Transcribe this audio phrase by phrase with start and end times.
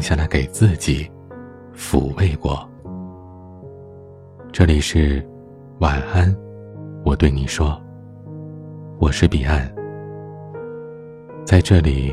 [0.00, 1.10] 下来给自己
[1.76, 2.68] 抚慰过。
[4.52, 5.24] 这里是
[5.78, 6.34] 晚安，
[7.04, 7.80] 我对你说，
[8.98, 9.72] 我是彼岸，
[11.44, 12.12] 在这里，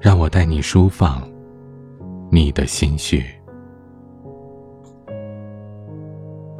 [0.00, 1.22] 让我带你舒放
[2.30, 3.24] 你的心绪。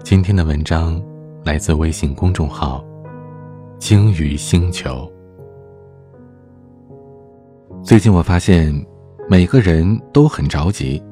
[0.02, 1.00] 今天的文章
[1.44, 2.84] 来自微信公众号
[3.78, 5.10] “鲸鱼星球”。
[7.82, 8.74] 最近我发现，
[9.32, 11.02] 每个人都很着急，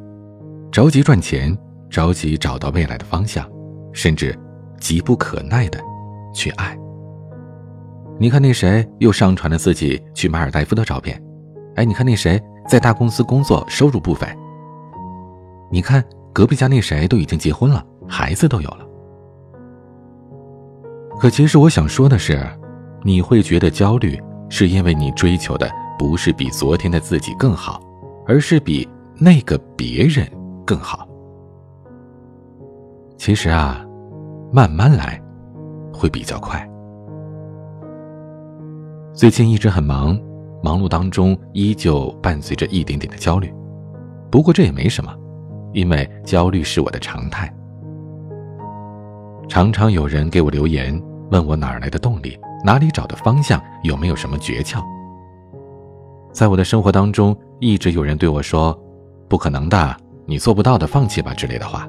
[0.70, 1.56] 着急赚钱。
[1.88, 3.48] 着急找到未来的方向，
[3.94, 4.38] 甚至
[4.78, 5.80] 急不可耐的
[6.34, 6.78] 去爱。
[8.18, 11.18] 你看那谁又上传了自己去马尔代夫的照片，
[11.76, 12.38] 哎，你看那谁
[12.68, 14.26] 在大公司工作，收入不菲。
[15.72, 18.86] 你看隔壁家那谁都已经结婚了，孩子都有了。
[21.18, 22.38] 可其实我想说的是，
[23.02, 25.66] 你会觉得焦虑，是因为你追求的
[25.98, 27.80] 不是比昨天的自己更好，
[28.30, 30.24] 而是比那个别人
[30.64, 31.08] 更好。
[33.16, 33.84] 其实啊，
[34.52, 35.20] 慢慢来，
[35.92, 36.64] 会比较快。
[39.12, 40.16] 最近一直很忙，
[40.62, 43.52] 忙碌当中依旧伴随着一点点的焦虑。
[44.30, 45.12] 不过这也没什么，
[45.72, 47.52] 因为焦虑是我的常态。
[49.48, 50.96] 常常有人给我留言，
[51.32, 54.80] 问我哪儿来的动力，哪里找的方向，有没有什么诀窍。
[56.32, 58.76] 在我的生活当中，一直有人对我说
[59.28, 59.94] ：“不可能的，
[60.24, 61.86] 你做不到的，放弃吧”之类的话。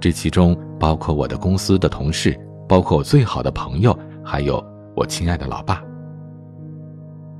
[0.00, 4.64] 这其中包括我的公司的同事，包括我最好的朋友，还有
[4.96, 5.82] 我亲爱的老爸。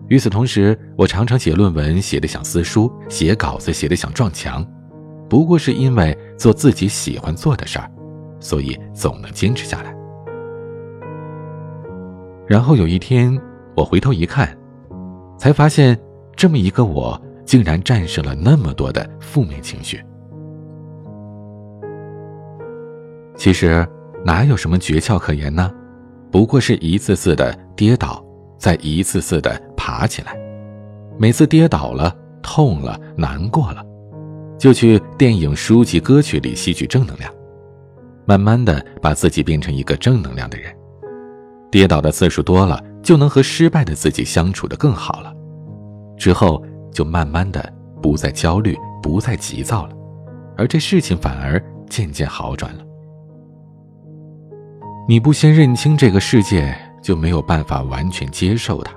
[0.09, 4.63] 与此同时，我常常写论文写的想撕书，写稿子写的想撞墙，
[5.27, 7.91] 不过是因为做自己喜欢做的事儿，
[8.41, 9.97] 所以总能坚持下来。
[12.47, 13.41] 然后有一天，
[13.75, 14.55] 我回头一看，
[15.39, 15.99] 才发现
[16.37, 20.05] 这么一个我，竟然战胜了那么多的负面情绪。
[23.35, 23.89] 其实
[24.23, 25.73] 哪有什么诀窍可言呢？
[26.31, 28.23] 不过是一次次的跌倒，
[28.59, 30.39] 再一次次的爬起来。
[31.17, 33.83] 每次跌倒了、痛了、难过了，
[34.59, 37.33] 就去电影、书籍、歌曲里吸取正能量，
[38.27, 40.71] 慢慢的把自己变成一个正能量的人。
[41.71, 45.33] 跌倒的次数多了，就能和失败的自己相处的更好了。
[46.19, 47.73] 之后就慢慢的
[48.03, 49.95] 不再焦虑，不再急躁了，
[50.57, 52.85] 而这事情反而渐渐好转了。
[55.09, 58.93] 你不先认清这个世界，就没有办法完全接受它；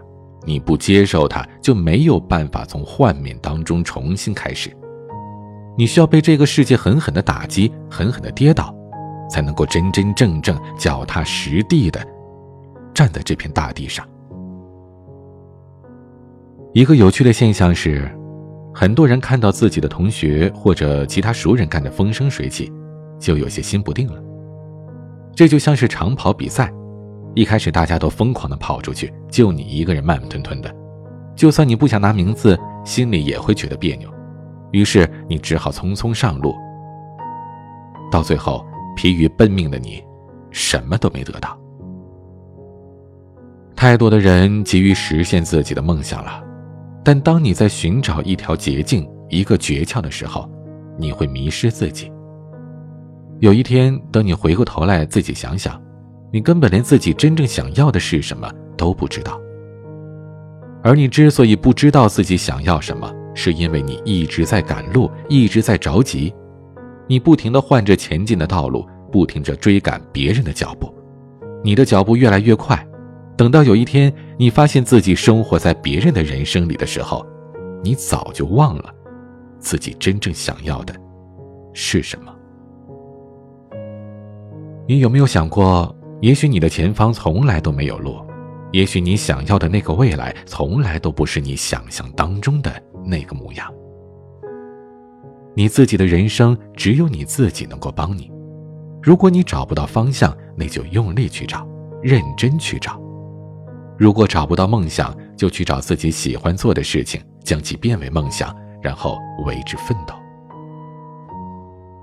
[0.46, 4.75] 你不接受它，就没有办法从幻灭当中重新开始。
[5.78, 8.75] 你需要被这个世界狠狠的打击，狠狠的跌倒，
[9.29, 12.06] 才能够真真正正脚踏实地的
[12.94, 14.06] 站在这片大地上。
[16.74, 18.09] 一个有趣的现象是，
[18.74, 22.72] 很多人看到自己的同学或者其他熟人干得风生水起，
[23.20, 24.24] 就有些心不定了。
[25.36, 26.72] 这就像是长跑比赛，
[27.36, 30.74] 一开始大家都疯狂的跑出去，就你一个人慢慢吞吞的，
[31.36, 34.09] 就算你不想拿名字，心里也会觉得别扭，
[34.72, 36.56] 于是你只好匆匆上路。
[38.09, 38.66] 到最后，
[38.96, 40.02] 疲于奔命的你，
[40.52, 41.59] 什么都没得到。
[43.76, 46.42] 太多的人急于实现自己的梦想了，
[47.04, 50.50] 但当你在寻找一条捷径、一个诀窍的时候，
[50.98, 52.12] 你会迷失自己。
[53.40, 55.82] 有一天，等你回过头来自己想想，
[56.32, 59.40] 你根本连自己真正想要的是什么都不知道。
[60.84, 66.34] 而你之所以不知道自己想要什么，是因为你一直在赶路，一直在着急，
[67.08, 70.94] 你不停地换着前进的道路，不停着追赶别人的脚步，
[71.64, 72.88] 你的脚步越来越快。
[73.38, 77.25] 等到有一天，你发现自己生活在别人的人生里的时候，
[77.84, 78.94] 你早就忘了
[79.59, 80.94] 自己真正想要的
[81.74, 82.31] 是什么。
[84.88, 88.17] 你有没有想过，也许你的前方从来都没有路，
[88.72, 92.72] 也许你想要的那个未来从来都不是你想象当中的
[93.03, 93.73] 那个模样。
[95.56, 98.32] 你自己的人生只有你自己能够帮你。
[99.02, 101.67] 如果你找不到方向，那就用力去找，
[102.03, 103.01] 认真去找。
[104.02, 108.52] 如果找不到梦想，就去找自己喜欢做的事情，将其变为梦想，
[108.82, 109.16] 然后
[109.46, 110.16] 为之奋斗。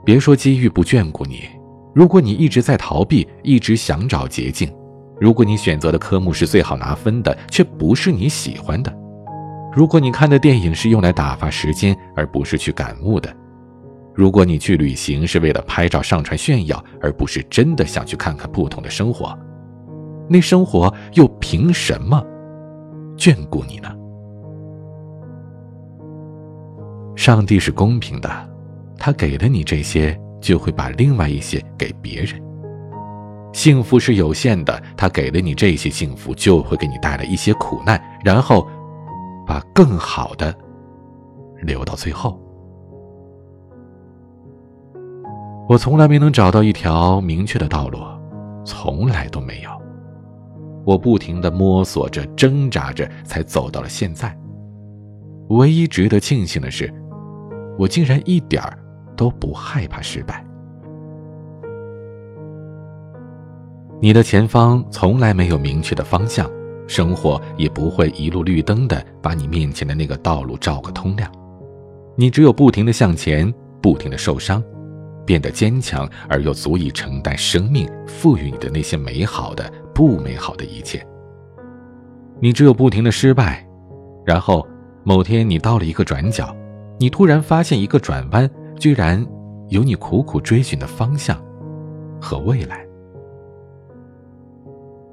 [0.04, 1.48] 别说机遇不眷顾你。
[1.92, 4.68] 如果你一直在逃避，一直想找捷径；
[5.20, 8.92] 如果你选择的科目是最好拿分的，却不是你喜欢的；
[9.74, 13.28] 如果你看的电影是用来打发时间，而不是去感悟的；
[14.14, 19.36] 如果你去旅行是为了拍照上传炫耀，而不是真的想去看看不同的生活，
[20.28, 22.22] 那生活又凭什么
[23.16, 23.94] 眷顾你呢？
[27.16, 28.30] 上帝是公平的，
[28.96, 32.40] 他给了你这些，就会把另外一些给别人。
[33.52, 38.68] 幸福是有限的，他给了你这些幸福，就会给你带来一些苦难，然后
[39.46, 40.54] 把更好的
[41.62, 42.38] 留到最后。
[45.68, 47.98] 我从来没能找到一条明确的道路，
[48.64, 49.70] 从来都没有。
[50.84, 54.36] 我不停的摸索着、挣扎着，才走到了现在。
[55.48, 56.92] 唯一值得庆幸的是，
[57.78, 58.78] 我竟然一点儿
[59.16, 60.44] 都不害怕失败。
[64.00, 66.50] 你的前方从来没有明确的方向，
[66.86, 71.30] 生活也不会一路绿灯的把你面前的那个道路照个通亮。
[72.16, 74.62] 你只有不停的向前，不停的受伤。
[75.26, 81.04] 变得坚强而又足以承担生命赋予你的那些美好的、不美好的一切。
[82.38, 83.66] 你只有不停的失败，
[84.24, 84.64] 然后
[85.02, 86.54] 某天你到了一个转角，
[87.00, 88.48] 你突然发现一个转弯
[88.78, 89.26] 居然
[89.70, 91.36] 有你苦苦追寻的方向
[92.20, 92.86] 和未来。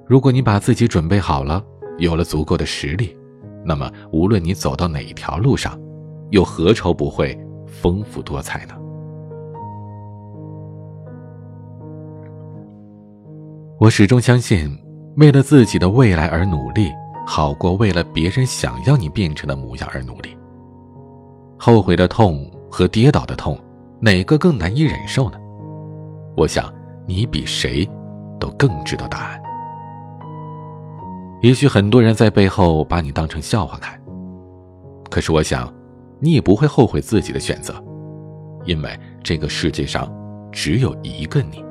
[0.05, 1.65] 如果你把自己准备好了，
[1.97, 3.17] 有了足够的实力，
[3.65, 5.75] 那么无论你走到哪一条路上，
[6.29, 7.35] 又何愁不会
[7.65, 8.75] 丰富多彩呢？
[13.77, 14.73] 我始终相信，
[15.17, 16.89] 为了自己的未来而努力，
[17.27, 20.29] 好过为了别人想要你变成的模样而努力。
[21.59, 23.59] 后悔的痛和跌倒的痛，
[23.99, 25.37] 哪个更难以忍受呢？
[26.37, 26.73] 我想，
[27.05, 27.85] 你比谁
[28.39, 29.41] 都更知道答案。
[31.41, 33.99] 也许很多人在背后把你当成笑话看，
[35.09, 35.71] 可是我想，
[36.21, 37.73] 你也不会后悔自己的选择，
[38.63, 40.09] 因为这个世界上
[40.49, 41.64] 只有一个你。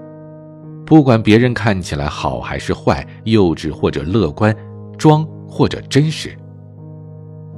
[0.86, 4.54] 不管别人看起来好还是坏，幼稚或者乐观，
[4.98, 6.36] 装或者真实，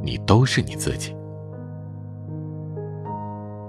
[0.02, 1.14] 你都是你自己。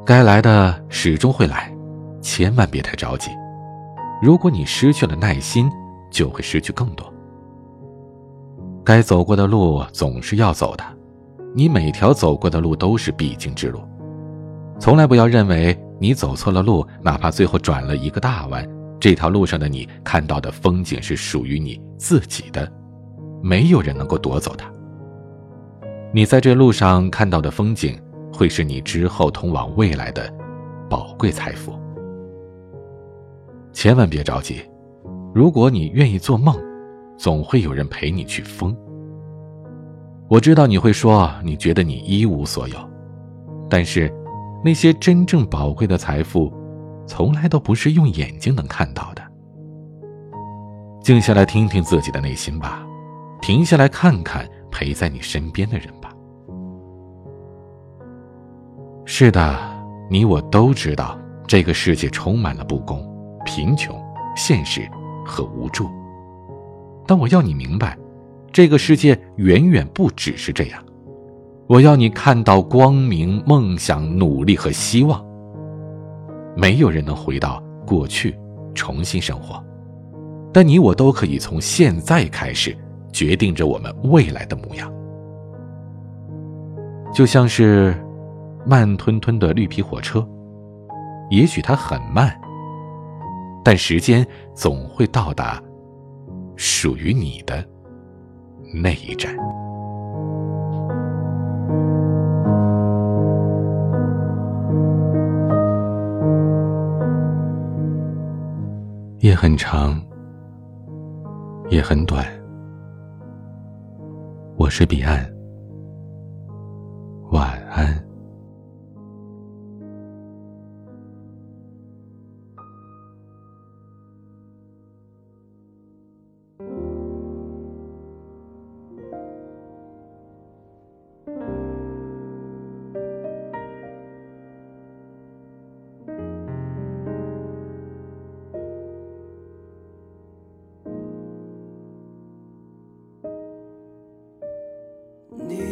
[0.06, 1.76] 该来的始终会来，
[2.22, 3.32] 千万别太着急。
[4.22, 5.70] 如果你失去了耐心，
[6.12, 7.12] 就会失去更多。
[8.86, 10.84] 该走过的路总是要走的，
[11.54, 13.82] 你每条走过的路都是必经之路。
[14.80, 18.77] 从来不要认为你走错了路，哪怕最后转了一个大弯。
[19.00, 22.72] 这条路上的你看到的风景是属于你自己的，
[23.42, 24.72] 没有人能够夺走它。
[26.12, 28.00] 你在这路上看到的风景，
[28.34, 30.34] 会是你之后通往未来的
[30.90, 31.78] 宝贵财富。
[33.72, 34.62] 千万别着急，
[35.34, 36.58] 如果你愿意做梦，
[37.18, 38.76] 总会有人陪你去疯。
[40.28, 42.78] 我知道你会说，你觉得你一无所有，
[43.70, 44.12] 但是
[44.66, 46.52] 那些真正宝贵的财富。
[47.08, 49.24] 从来都不是用眼睛能看到的。
[51.02, 52.86] 静下来听听自己的内心吧，
[53.42, 56.12] 停下来看看陪在你身边的人吧。
[59.06, 59.58] 是的，
[60.10, 61.18] 你我都知道
[61.48, 63.02] 这个世界充满了不公、
[63.46, 63.98] 贫穷、
[64.36, 64.88] 现实
[65.26, 65.90] 和无助。
[67.08, 67.98] 但我要你明白，
[68.52, 70.84] 这个世界远远不只是这样。
[71.68, 75.26] 我要你看到光明、梦想、努力和希望。
[76.58, 78.36] 没有人能回到过去
[78.74, 79.64] 重新生活，
[80.52, 82.76] 但你我都可以从现在开始
[83.14, 84.92] 决定着我们未来的模样。
[87.14, 87.96] 就像是
[88.66, 90.28] 慢吞吞的绿皮火车，
[91.30, 92.36] 也许它很慢，
[93.64, 95.62] 但时间总会到达
[96.56, 97.64] 属于你的
[98.74, 99.36] 那一站。
[109.20, 110.00] 夜很长，
[111.72, 112.24] 也很短。
[114.58, 115.28] 我是彼岸，
[117.32, 118.07] 晚安。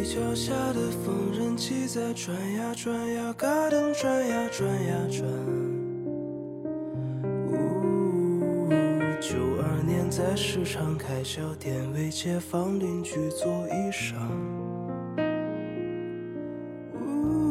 [0.06, 5.28] 脚下的缝纫机在转呀转呀，嘎噔转呀转呀转。
[7.50, 8.68] 呜，
[9.20, 14.14] 九二年在市场开小店，为街坊邻居做衣裳。
[16.94, 17.50] 呜，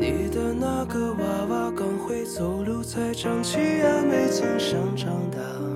[0.00, 5.75] 你的那个娃娃刚会走路，才长齐牙，没曾想长大。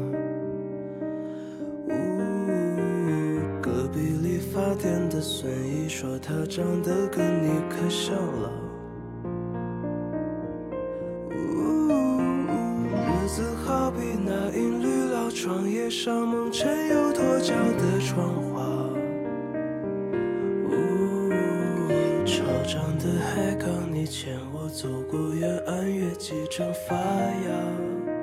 [5.33, 8.51] 孙怡说他长得跟你可像了。
[12.91, 18.59] 日子好比那一缕老窗叶上蒙尘又脱胶的窗花。
[22.27, 28.20] 潮涨的海港，你牵我走过，越岸越几丈发芽。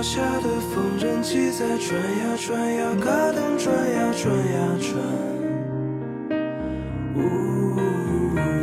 [0.00, 4.96] 脚下的缝纫机在转呀转呀，嘎噔转呀转呀转。
[7.16, 7.20] 呜，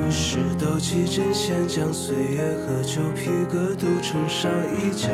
[0.09, 5.09] 石头起针线将岁月和旧皮革都撑上衣架。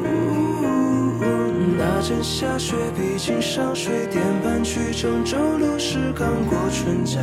[0.00, 0.06] 呜，
[1.76, 7.20] 那阵下雪，毕竟上水点板去郑州路是刚过春假。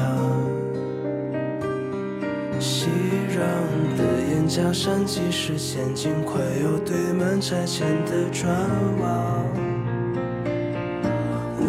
[4.54, 8.54] 假山，即使现今快要堆满拆迁的砖
[9.00, 9.46] 瓦。
[11.58, 11.64] 呜，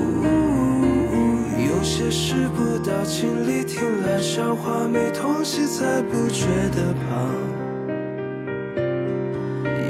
[1.64, 7.22] 有些事不到亲历，听来笑话，没痛惜才不觉得怕。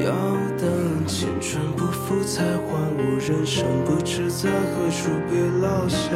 [0.04, 0.12] 要
[0.58, 6.11] 等青春不复才还悟，人生不知在何处被落下。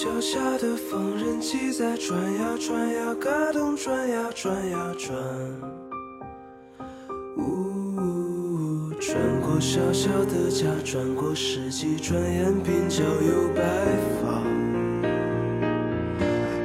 [0.00, 5.18] 脚下的缝纫机在转呀转呀，嘎咚转呀转呀转。
[7.36, 13.60] 呜，转过小小的家，转过世纪，转眼鬓角有白
[14.22, 14.40] 发。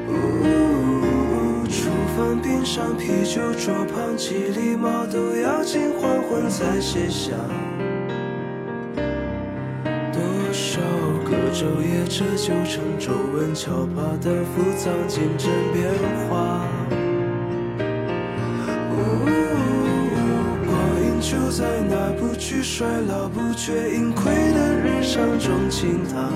[0.10, 7.32] 呜，厨房边上啤酒桌旁，几粒毛豆要尽黄昏才卸下。
[11.64, 15.90] 昼夜折旧成皱纹，敲把担负藏进枕边
[16.28, 16.68] 花。
[20.66, 26.30] 光阴就在那不惧衰老、不觉盈亏的日常中倾淌。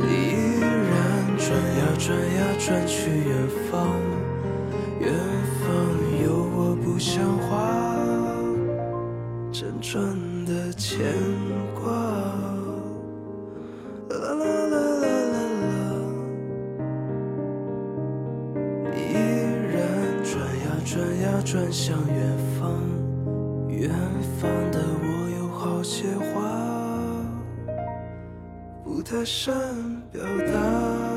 [0.00, 0.66] 你依然
[1.38, 3.30] 转呀转呀转去远
[3.70, 3.94] 方，
[4.98, 5.14] 远
[5.62, 5.70] 方
[6.24, 7.48] 有我不像话
[9.52, 10.02] 辗转
[10.44, 10.98] 的牵
[21.50, 22.70] 转向远方，
[23.70, 23.88] 远
[24.38, 26.36] 方的我有好些话。
[28.84, 29.54] 不太善
[30.12, 31.07] 表达。